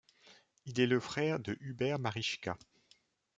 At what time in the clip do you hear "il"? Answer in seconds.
0.65-0.79